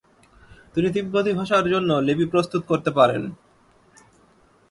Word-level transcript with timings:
তিনি 0.73 0.89
তিব্বতী 0.95 1.31
ভাষার 1.39 1.65
জন্য 1.73 1.89
লিপি 2.07 2.25
প্রস্তুত 2.33 2.61
করতে 2.69 2.89
পারেন। 2.97 3.23